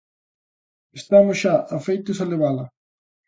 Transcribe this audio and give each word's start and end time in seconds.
Estamos 1.01 1.37
xa 1.43 1.55
afeitos 1.77 2.17
a 2.23 2.25
levala? 2.31 2.65